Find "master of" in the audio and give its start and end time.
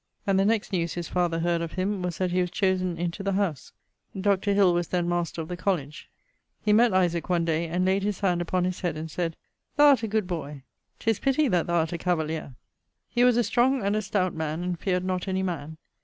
5.07-5.47